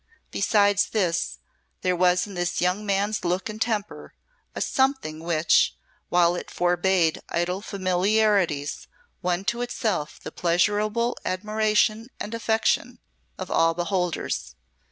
[0.31, 1.37] Besides this,
[1.83, 4.15] there was in this young man's look and temper
[4.55, 5.75] a something which,
[6.09, 8.87] while it forbade idle familiarities,
[9.21, 12.97] won to itself the pleasurable admiration and affection
[13.37, 14.55] of all beholders.